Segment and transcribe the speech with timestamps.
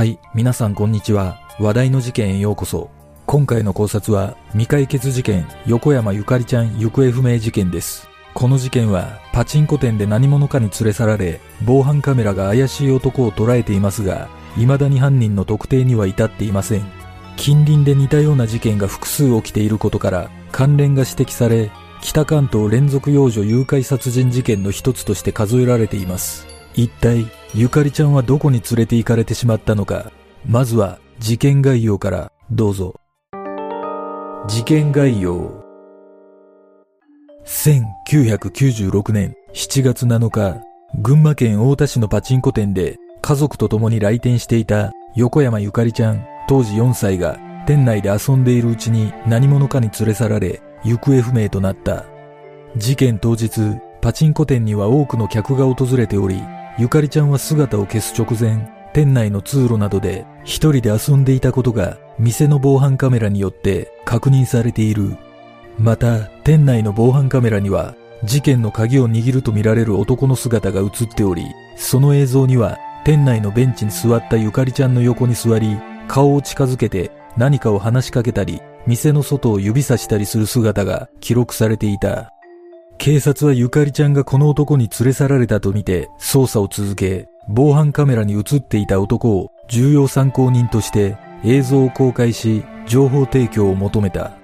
[0.00, 1.42] はい、皆さんこんにちは。
[1.58, 2.88] 話題の事件へようこそ。
[3.26, 8.08] 今回の考察は未解決事件横山ゆかりちゃん行方不明事件です。
[8.32, 16.90] この事件はパチンコ店で何者かに連れ去られ防犯カメラが怪しい男を捉えていますが未だに犯人の特定には至っていません。
[17.36, 21.70] 近隣で似たような事件が複数起きていることから関連が指摘され
[22.00, 26.49] 北関東連続幼女誘拐殺人事件の一つとして数えられています。
[26.74, 30.12] 一体ゆかりちゃんはどこに連れて行かれてしまったのか
[30.46, 32.94] まずは事件概要からどうぞ。
[34.48, 35.62] 事件概要。
[37.44, 40.62] 1996年7月7日、
[41.00, 52.06] 群馬県太田市のパチンコ店で家族と共に来店していた横山ゆかりちゃん当時4歳が店内で遊んでいるうちに何者かに連れ去られ行方不明となった。
[52.76, 53.50] 事件当日、
[54.00, 56.40] パチンコ店には多くの客が訪れており、
[56.80, 65.14] ゆかりちゃんは姿を消す直前、店内の通路などで一人で遊んでいたことが店の防犯カメラによって確認されている。
[65.78, 67.94] また、店内の防犯カメラには
[68.24, 71.44] 事件の鍵を握るとみられる男の姿が映っており、
[71.76, 75.76] その映像には店内のベンチに座ったゆかりちゃんの横に座り、
[76.08, 82.32] 顔を近づけて何かを話しかけたり、店の外を指さしたりする姿が記録されていた。
[83.00, 94.36] 警察はゆかりちゃんがこの男に連れ去られたとみて捜査を続け、防犯カメラに映っていた男を重要参考人として映像を公開し、情報提供を求めた。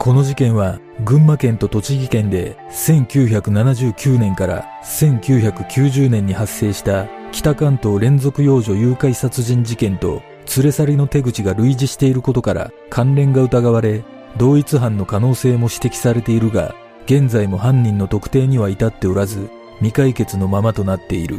[0.00, 10.22] この事件は群馬県と栃木県で1979年から1990年に発生した北関東連続幼女誘拐殺人事件と
[10.56, 14.02] 連れ去りの手口が類似していることから関連が疑われ、
[14.38, 16.74] 同一犯の可能性も指摘されているが、
[17.06, 21.38] 現在も犯人の特定には至っておらず、未解決のままとなっている。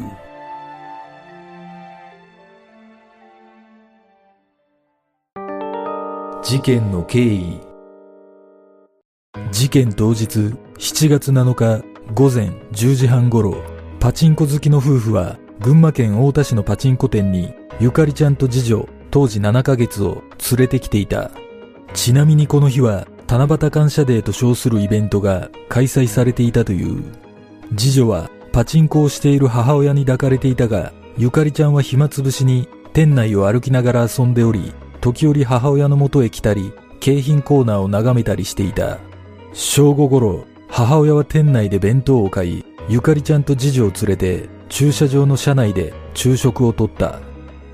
[6.44, 7.62] 事件の経緯
[9.52, 13.56] 事件当日7月7日午前10時半頃
[14.02, 21.32] パチンコ好きの夫婦は群馬県太田市のパチンコ店にゆかりちゃんと次女当時7ヶ月を連れてきていた
[21.94, 27.04] ちなみにこの日は七夕感謝デーと称するイベントが開催されていたという。
[27.76, 39.00] 次女はパチンコをしている母親に抱かれていたがゆかりちゃんは暇つぶしに店内を歩きながら遊んでおり時折母親の元へ来たり景品コーナーを眺めたりしていた。
[39.54, 47.20] 正午頃母親は店内で弁当を買いゆかりちゃんと次女を連れて駐車場の車内で昼食をとった。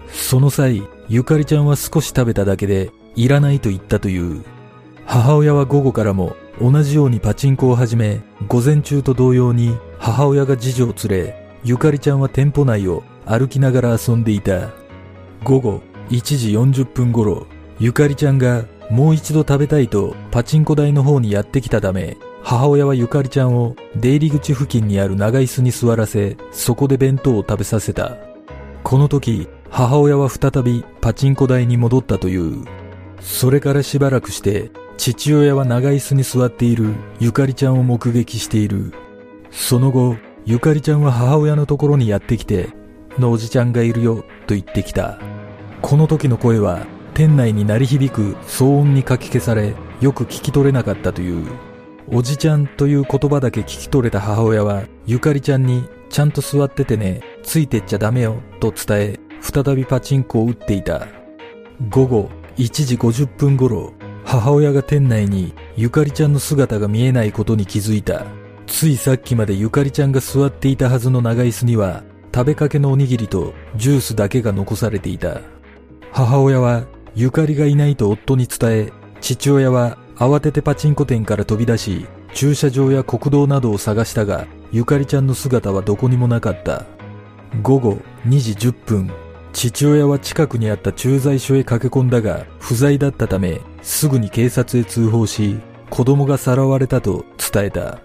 [0.07, 4.43] その際ゆかりちゃんは少し食べただけでいらないと言ったという。
[5.11, 14.69] 母親は午後からも同じようにパチンコを始め午前中と同様に母親が次女を連れゆかりちゃんは店舗内を歩きながら遊んでいた。
[15.43, 17.47] 午後1時40分頃
[17.79, 28.15] ゆかりちゃんがもう一度食べたいとパチンコ台の方にやってきたため母親はゆかりちゃんを出入り口付近にある長椅子に座らせそこで弁当を食べさせた。
[28.83, 32.63] この時母親は再びパチンコ台に戻ったという。
[33.21, 34.69] それからしばらくして
[34.99, 36.93] 父親は長椅子に座っている。
[37.21, 38.93] ゆかりちゃんを目撃している。
[39.49, 42.67] その後ゆかりちゃんは母親のところにやってきて
[43.17, 45.17] のおじちゃんがいるよと言ってきた。
[45.81, 51.47] この時の声は店内に鳴り響く騒音にかき消されよく聞き取れなかったという
[52.11, 61.07] おじちゃんという言葉だけ聞き取れた母親はゆかりちゃんにちゃんと座っててねついてっちゃダメよと伝え再びパチンコを打っていた。
[61.89, 63.93] 午後1時50分頃
[64.29, 68.27] 母親が店内にゆかりちゃんの姿が見えないことに気づいた。
[68.67, 75.41] ついさっきまでゆかりちゃんが座っていたはずの長椅子には食べかけのおにぎりとジュースだけが残されていた。
[76.11, 76.83] 母親は
[77.15, 82.05] ゆかりがいないと夫に伝え父親は慌ててパチンコ店から飛び出し
[82.35, 86.85] 駐車場や国道などを探したがゆかりちゃんの姿はどこにもなかった。
[87.63, 89.11] 午後2時10分
[89.53, 95.59] 父親は近くにあった駐在所へ駆け込んだが不在だったためすぐに警察へ通報し
[95.89, 97.99] 子供がさらわれたと伝えた。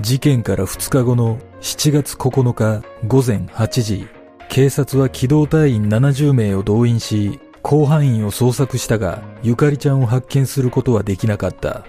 [0.00, 4.06] 事件から2日後の7月9日午前8時
[4.48, 11.84] 警察は機動隊員70名を動員し広範囲を捜索したがゆかりちゃんを発見することはできなかった。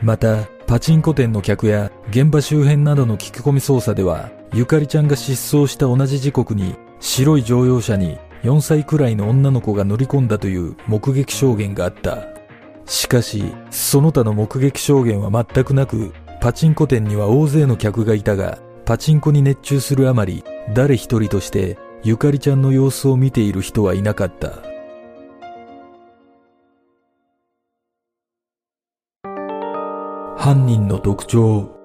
[0.00, 12.37] またパチンコ店の客や現場周辺などの聞き込み捜査ではゆかりちゃんが失踪した同じ時刻に白い乗用車に4歳くらいの女の子が乗り込んだという目撃証言があった。
[12.88, 20.42] しかしその他の目撃証言は全くなくパチンコ店には大勢の客がいたがパチンコに熱中するあまり
[20.74, 24.68] 誰一人としてゆかりちゃんの様子を見ている人はいなかった。
[30.38, 31.76] 犯人の特徴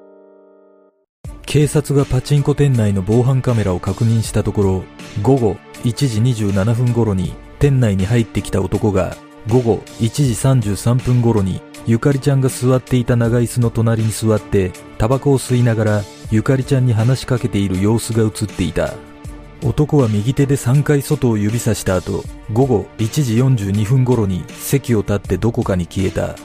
[1.46, 4.84] 警察がパチンコ店内の防犯カメラを確認したところ
[5.22, 9.18] 午後1時27分頃に店内に入ってきた男が
[9.48, 16.02] 午後1時33分頃にゆかりちゃんが座っていた長椅子の隣に座ってタバコを吸いながら
[16.32, 18.94] ゆかりちゃんに話しかけている様子が映っていた。
[19.62, 26.36] 男は右手で3回外を指さした後午後1時42分頃に席を立ってどこかに消えた。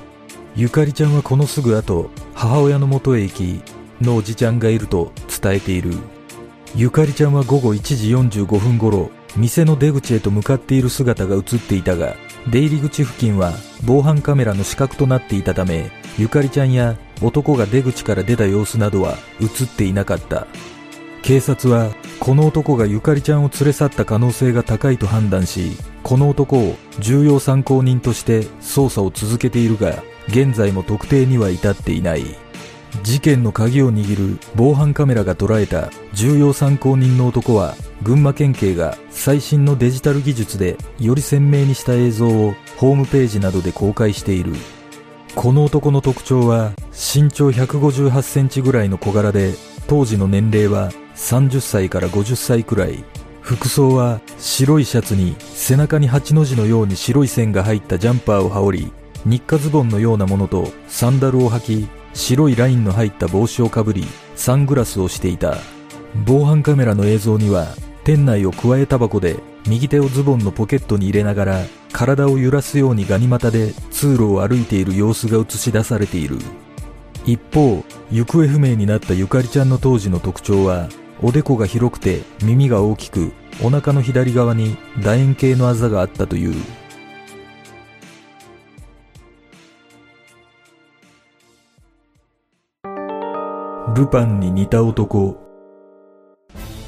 [0.54, 3.60] ゆかりちゃんはこのすぐ後母親の元へ行き
[4.00, 5.94] のおじちゃんがいると伝えている。
[6.74, 8.10] ゆかりちゃんは午後1時
[8.42, 12.16] 45分頃店の出口へと向かっている姿が映っていたが
[12.50, 13.52] 出入り口付近は
[13.84, 20.46] 防犯カメラの死角となっていたためゆかりちゃんや男が出口から出た様子などは映っていなかった。
[21.22, 25.72] 警察はこの男がゆかりちゃんを連れ去った可能性が高いと判断し
[26.02, 32.47] この男を重要参考人として捜査を続けているが現在も特定には至っていない。
[33.02, 44.52] 事件の鍵を握る防犯カメラが捉えた重要参考人の男は群馬県警が最新のデジタル技術でより鮮明にした映像をホームページなどで公開している。
[45.34, 49.54] この男の特徴は身長158センチぐらいの小柄で
[49.86, 53.04] 当時の年齢は30歳から50歳くらい。
[53.40, 58.92] 服装は白いシャツに背中に8の字のように白い線が入ったジャンパーを羽織り
[59.24, 61.88] 日課ズボンのようなものとサンダルを履き
[62.18, 64.04] 白いラインの入った帽子をかぶり
[64.34, 65.56] サングラスをしていた。
[66.26, 67.68] 防犯カメラの映像には
[68.02, 69.36] 店内をくわえタバコで
[69.68, 76.38] 右手をズボンのポケットに入れながら体を揺らすようにガニ股で通路を歩いている様子が映し出されている。
[77.24, 80.88] 一方行方不明になったゆかりちゃんの当時の特徴は
[81.22, 83.32] おでこが広くて耳が大きく
[83.62, 86.56] お腹の左側に楕円形のあざがあったという。
[93.94, 95.36] ルパンに似た男。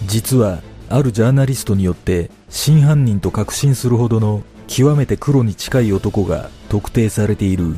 [0.07, 7.75] 実はあるジャーナリストによって真犯人と確信するほどの極めて黒に近い男が特定されている。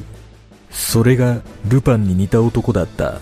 [0.70, 3.20] それがルパンに似た男だった。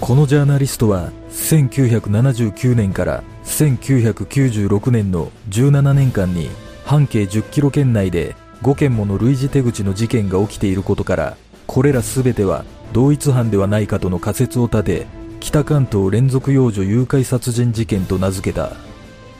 [0.00, 6.48] このジャーナリストは1979年から1996年の17年間に
[6.84, 11.36] 半径10キロ圏内で5件もの類似手口の事件が起きていることから
[11.66, 15.06] これら全ては同一犯ではないかとの仮説を立て
[15.40, 18.72] 北関東連続幼女誘拐殺人事件と名付けた。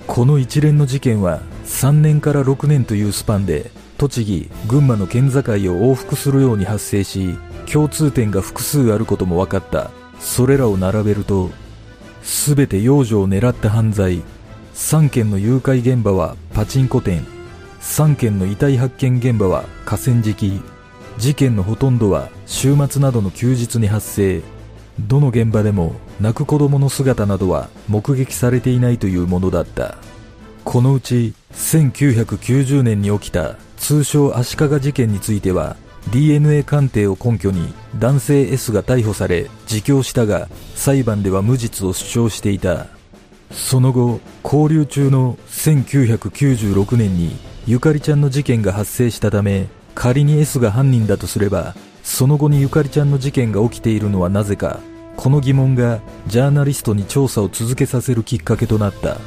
[0.09, 7.39] この一連の事件は3年から6年というスパンで栃木群馬の県境を往復するように発生し
[7.73, 9.93] 共通点が複数あることも分かった。
[10.19, 11.51] それらを並べると
[12.23, 14.23] 全て幼女を狙った犯罪
[14.75, 17.25] 3件の誘拐現場はパチンコ店
[17.81, 20.61] 3件の遺体発見現場は河川敷
[21.19, 24.43] 事件のほとんどは週末などの休日に発生。
[25.01, 29.97] どの現場でも泣く子供の姿などは目撃されていないというものだった。
[30.65, 35.77] このうち1990年に起きた通称足利事件については
[36.11, 42.87] DNA 鑑定を根拠に男性 S が逮捕され自供したが裁判では無実を主張していた。
[43.51, 54.81] その後交留中の1996年にゆかりちゃんの事件が発生したため仮に S が犯人だとすればその後にゆかりちゃんの事件が起きているのはなぜか
[55.17, 59.19] この疑問がジャーナリストに調査を続けさせるきっかけとなった。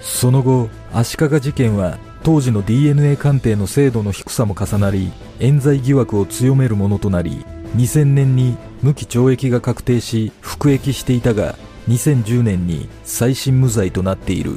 [0.00, 7.44] その後足利事件は当時の DNA 鑑定の精度の低さも重なり冤罪疑惑を強めるものとなり
[7.76, 11.56] 2000年に無期懲役が確定し服役していたが
[11.88, 14.52] 2010年に再審無罪となっている。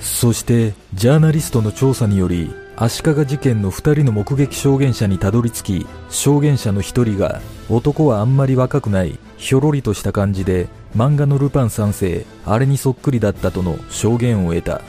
[0.00, 14.80] そしてジャーナリストの調査により足利事件の2人の目撃証言者にたどり着き証言者の1人が男はあんまり若くないひょろりとした感じで漫画のルパン三世あれにそっくりだったとの証言を得た。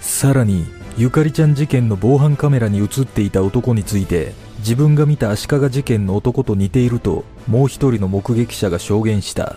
[0.00, 9.56] さらにゆかりちゃん事件の防犯カメラに映っていた男について自分が見た足利事件の男と似ているともう一人の目撃者が証言した。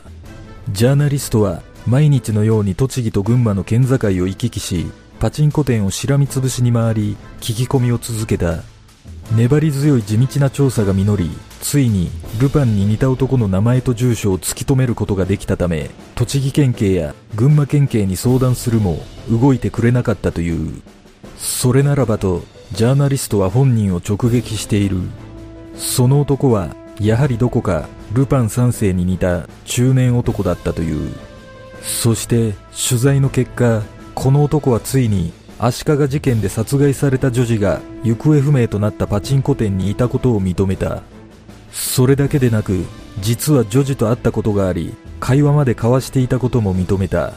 [0.71, 8.63] ジャーナリストは毎日のように栃木と群馬の県境を行き来しパチンコ店をしらみつぶしに回り聞き込みを続けた。
[9.35, 11.29] 粘り強い地道な調査が実り
[11.61, 20.81] ついにルパンに似た男の名前と住所を突き止めることができたため栃木県警や群馬県警に相談するも動いてくれなかったという。
[21.37, 24.97] それならばとジャーナリストは本人を直撃している。
[25.75, 31.36] その男はやはりどこかルパン三世に似た中年男だったという。
[31.81, 32.53] そして
[32.87, 33.83] 取材の結果
[34.15, 41.01] この男はついに足利事件で殺害された女児が行方不明となったパチンコ店にいたことを認めた。
[41.71, 42.85] それだけでなく
[43.19, 47.33] 実は女児と会ったことがあり会話まで交わしていたことも認めた。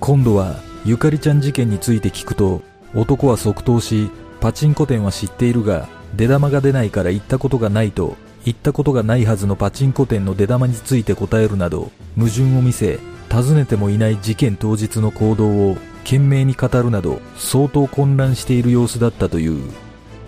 [0.00, 2.62] 今度はゆかりちゃん事件について聞くと
[2.94, 4.10] 男は即答し
[4.40, 12.98] パチンコ店は知っているが出玉が出ないから行ったことがないと行ったことがないはずのパチンコ店の出玉について答えるなど矛盾を見せ
[13.32, 19.72] 尋ねてもいない事件当日の行動を懸命に語るなど相当混乱している様子だったという。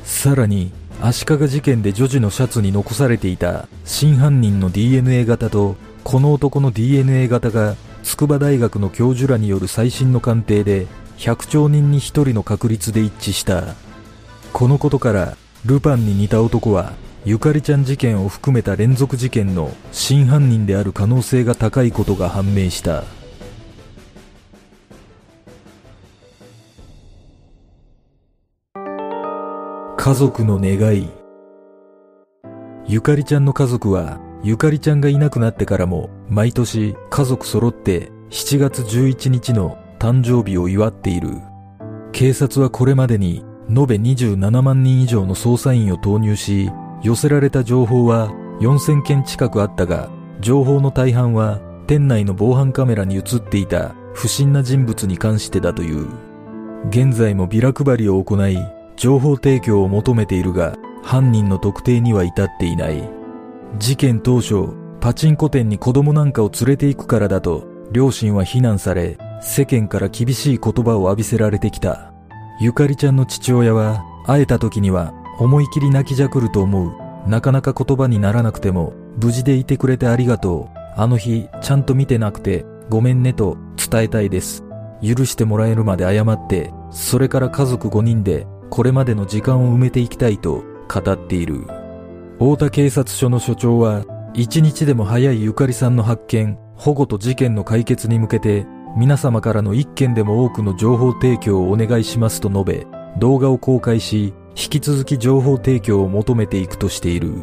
[0.05, 10.87] さらに足利事件で女児のシャツに残されていた真犯人の DNA 型とこの男の DNA 型が筑波大学の教授らによる最新の鑑定で
[11.19, 13.75] 100兆人に1人の確率で一致した。
[14.55, 16.95] このことからルパンに似た男は
[17.27, 23.05] ゆかりちゃん事件を含めた連続事件の真犯人である可能性が高いことが判明した。
[29.97, 31.09] 家族の願い。
[32.87, 41.31] ゆかりちゃんの家族はゆかりちゃんがいなくなってからも毎年家族揃って7月11日の誕生日を祝っている。
[42.13, 46.71] 警察はこれまでに延べ27万人以上の捜査員を投入し
[47.05, 48.31] 寄せられた情報は
[48.61, 50.09] 4000件近くあったが
[50.41, 56.09] 情報の大半は店内の防犯カメラに映っていた不審な人物に関してだという。
[56.89, 58.57] 現在もビラ配りを行い
[58.97, 63.07] 情報提供を求めているが犯人の特定には至っていない。
[63.79, 64.69] 事件当初
[65.01, 72.15] パチンコ店に子供なんかを連れて行くからだと両親は非難され世間から厳しい言葉を浴びせられてきた。
[72.61, 76.93] ゆかりちゃんの父親は会えた時には思い切り泣きじゃくると思う。
[77.29, 80.79] なかなか言葉にならなくても無事でいてくれてありがとう。
[80.97, 84.65] あの日ちゃんと見てなくてごめんねと伝えたいです。
[85.03, 91.67] 許してもらえるまで謝ってそれから家族5人でこれまでの時間を埋めていきたいと語っている。
[92.39, 102.87] 太田警察署の署長は一日でも早いゆかりさんの発見保護と事件の解決に向けて皆様からの一件でも多くの情報提供をお願いしますと述べ
[103.19, 107.43] 動画を公開し引き続き情報提供を求めていくとしている。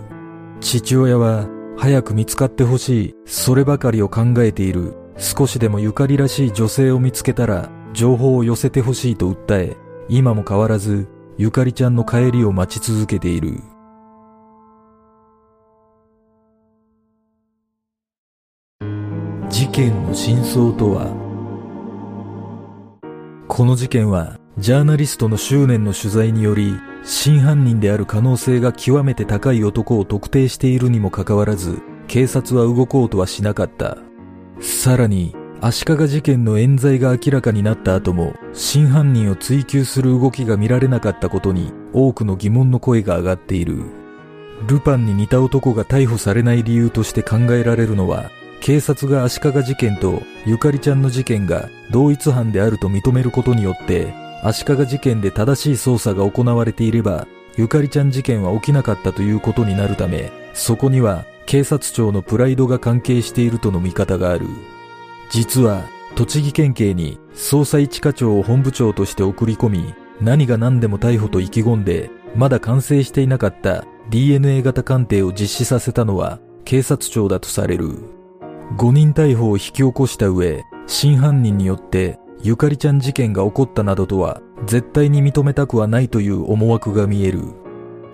[0.62, 3.16] 父親は早く見つかってほしい。
[3.26, 4.96] そればかりを考えている。
[5.18, 9.78] 少しでもゆかりらしい女性を見つけたら情報を寄せてほしいと訴え
[10.08, 13.60] 今も変わらずゆかりちゃんの帰りを待ち続けている。
[19.50, 21.12] 事件の真相とは？
[23.48, 33.98] この事件はジャーナリストの執念の取材により真犯人である可能性が極めて高い男を特定しているにもかかわらず警察は動こうとはしなかった。
[34.60, 43.82] さらに足利事件の冤罪が明らかになった後も真犯人を追及する動きが見られなかったことに多くの疑問の声が上がっている。
[44.68, 64.46] ルパンに似た男が逮捕されない理由として考えられるのは警察が足利事件とゆかりちゃんの事件が同一犯であると認めることによって足利事件で正しい捜査が行われていればゆかりちゃん事件は起きなかったということになるためそこには警察庁のプライドが関係しているとの見方がある。
[65.32, 65.84] 実は
[66.16, 77.98] 栃木県警に捜査一課長を本部長として送り込み何が何でも逮捕と意気込んでまだ完成していなかった DNA 型鑑定を実施させたのは警察庁だとされる。
[78.78, 87.44] 5人逮捕を引き起こした上、真犯人によってゆかりちゃん事件が起こったなどとは絶対に認めたくはないという思惑が見える。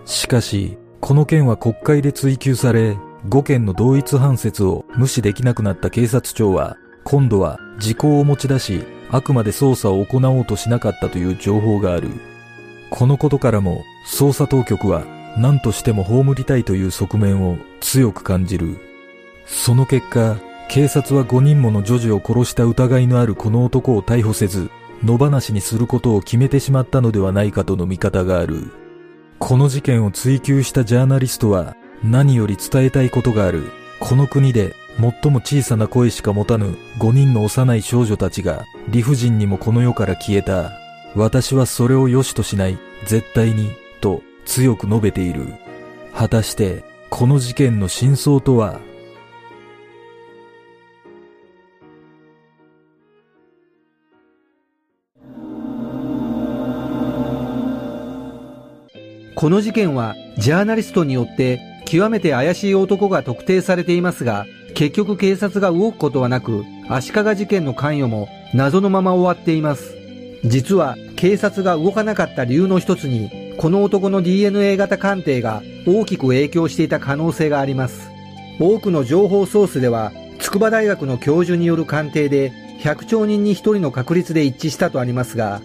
[0.05, 2.97] しかし、この件は国会で追及され、
[3.29, 12.09] 5件の同一判説を無視できなくなった警察庁は、今度は時効を持ち出し、あくまで捜査を行おうとしなかったという情報がある。
[12.89, 15.05] このことからも、捜査当局は
[15.37, 18.77] 何としても葬りたいという側面を強く感じる。
[19.45, 20.37] その結果、
[20.69, 24.69] 警察は5人もの女児を殺した疑いのあるこの男を逮捕せず、
[25.03, 28.71] 野放しにすることを決めてしまったのではないかとの見方がある。
[29.39, 33.71] この事件を追及したジャーナリストは何より伝えたいことがある。
[33.99, 40.71] この国で最も小さな声しか持たぬ5人の幼い少女たちが理不尽にもこの世から消えた。
[41.15, 42.77] 私はそれを良しとしない。
[43.05, 43.71] 絶対に。
[44.01, 45.53] と強く述べている。
[46.13, 48.79] 果たしてこの事件の真相とは
[59.37, 69.95] この事件はジャーナリストによって極めて怪しい男が特定されていますが、結局警察が動くことはなく、足利事件の関与も謎のまま終わっています。
[70.43, 78.09] 実は警察が動かなかった理由の一つに、この男の DNA 型鑑定が大きく影響していた可能性があります。
[78.59, 82.51] 多くの情報ソースでは、筑波大学の教授による鑑定で
[82.81, 85.61] 100兆人に1人の確率で一致したとありますが、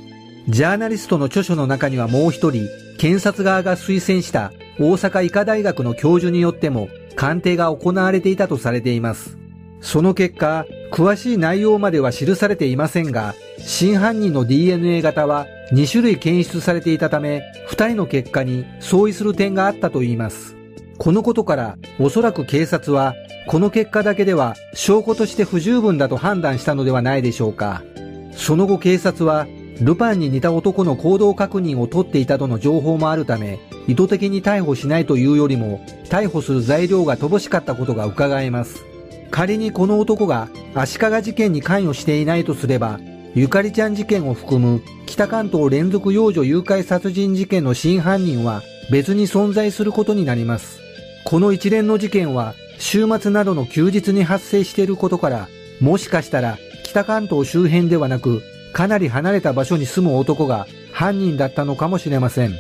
[0.47, 2.69] ジャーナリストの著書の中にはもう一人、
[2.99, 9.39] 検察側が推薦した大阪医科大学の教授によっても鑑定が行われていたとされています。
[9.81, 20.57] その結果、詳しい内容までは記されていませんが、真犯人の DNA 型は2種類検出されていたため、2人の結果に相違する点があったといいます。
[20.99, 23.15] このことから、おそらく警察は、
[23.49, 27.83] この結果だけでは証拠として不十分だと判断したのではないでしょうか。
[28.33, 29.49] その後警察は、
[29.81, 38.85] ルパンに似た男の行動確認を取っていたとの情報もあるため、意図的に逮捕しないというよりも、逮捕する材料が乏しかったことが伺えます。
[39.31, 43.01] 仮にこの男が足利事件に関与していないとすれば、
[43.35, 50.81] ゆかりちゃん事件を含む北関東連続幼女誘拐殺人事件の真犯人は別に存在することになります。
[51.25, 55.49] この一連の事件は週末などの休日に発生していることから、
[55.81, 62.55] もしかしたら北関東周辺ではなく、かなり離れた場所に住む男が犯人だったのかもしれません。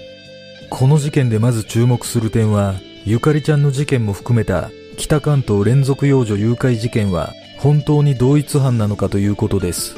[0.70, 9.96] この事件でまず注目する点は、ゆかりちゃんの事件も含めた北関東連続幼女誘拐事件は本当に同一犯なのかということです。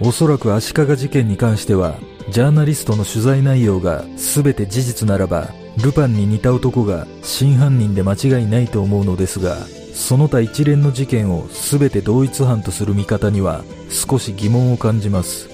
[0.00, 1.96] おそらく足利事件に関しては、
[2.30, 5.48] ジャーナリストの取材内容が全て事実ならば、
[5.82, 9.56] ルパンに似た男が真犯人で間違いないと思うのですが、
[9.98, 15.50] その他一連の事件を全て同一犯とする見方には少し疑問を感じます。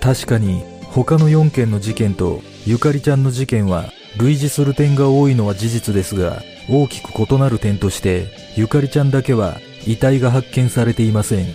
[0.00, 11.46] 確かに他の4件の事件とゆかりちゃんの事件は類似する点が多いのは事実ですが、大きく異なる点として、ゆかりちゃんだけは遺体が発見されていません。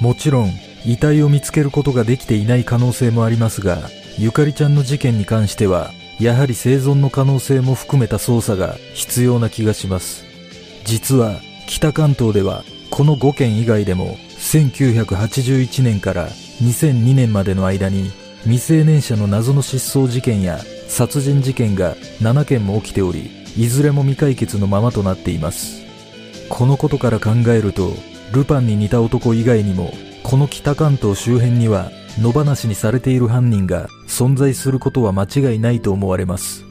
[0.00, 0.50] もちろん、
[0.84, 3.78] 遺体を見つけることができていない可能性もありますが、
[4.18, 10.24] ゆかりちゃんの事件に関しては、やはり生存の可能性も含めた捜査が必要な気がします。
[10.84, 11.40] 実は、
[11.72, 16.28] 北関東では、この5件以外でも、1981年から
[16.62, 18.10] 2002年までの間に、
[18.42, 25.82] 未成年者の謎の失踪事件や殺人事件が7件も起きており、いずれも未解決のままとなっています。
[26.50, 27.94] このことから考えると、
[28.32, 36.66] ルパンに似た男以外にも、この北関東周辺には野放しにされている犯人が存在することは間違いないと思われます。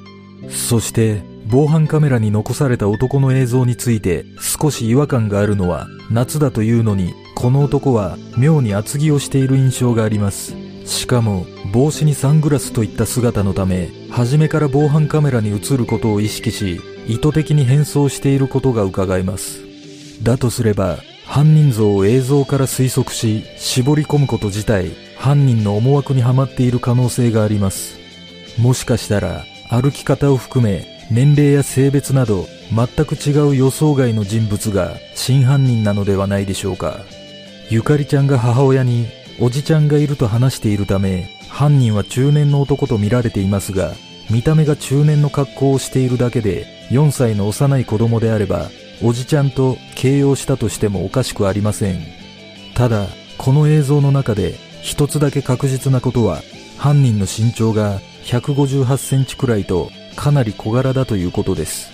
[0.48, 10.56] そして、防犯カメラに残された男の映像について少し違和感があるのは夏だというのに、この男は妙に厚着をしている印象があります。
[10.86, 19.62] しかも帽子にサングラスといった姿のため初めから防犯カメラに映ることを意識し意図的に変装していることが伺えます
[20.24, 27.98] だとすれば犯人像を映像から推測し絞り込むこと自体犯人の思惑にはまっている可能性があります
[28.60, 37.02] もしかしたら歩き方を含め年齢や性別など全く違う予想外の人物が真犯人なのではないでしょうか
[37.69, 43.93] ゆかりちゃんが母親におじちゃんがいると話しているため、犯人は中年の男と見られていますが、
[44.30, 48.69] 見た目が中年の格好をしているだけで、4歳の幼い子供であれば、
[49.04, 52.02] おじちゃんと形容したとしてもおかしくありません。
[52.76, 56.41] ただ、この映像の中で一つだけ確実なことは、
[56.78, 61.89] 犯人の身長が158センチくらいとかなり小柄だということです。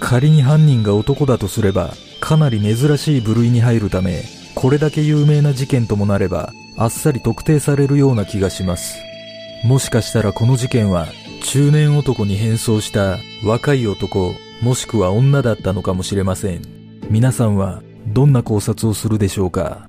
[0.00, 4.22] 仮に犯人が男だとすれば、かなり珍しい部類に入るため、
[4.54, 8.96] これだけ有名な事件ともなれば、あっさり特定されるような気がします。
[9.64, 11.06] もしかしたらこの事件は
[11.44, 16.62] 中年男に変装した若い男もしくは女だったのかもしれません。
[17.10, 19.88] 皆さんはどんな考察をするでしょうか？